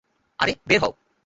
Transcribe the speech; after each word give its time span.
আরে, 0.39 0.53
বের 0.67 0.79
হও। 0.83 0.93